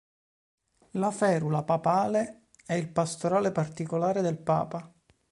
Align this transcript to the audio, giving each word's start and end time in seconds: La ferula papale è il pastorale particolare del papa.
La 0.93 1.11
ferula 1.11 1.61
papale 1.61 2.47
è 2.65 2.73
il 2.73 2.89
pastorale 2.89 3.51
particolare 3.51 4.21
del 4.21 4.39
papa. 4.39 4.91